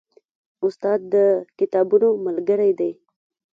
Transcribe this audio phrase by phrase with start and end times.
[0.65, 1.15] استاد د
[1.59, 2.91] کتابونو ملګری دی.